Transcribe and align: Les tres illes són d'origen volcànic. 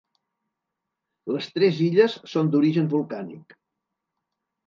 Les 1.33 1.49
tres 1.57 1.81
illes 1.89 2.15
són 2.33 2.49
d'origen 2.55 2.89
volcànic. 2.95 3.57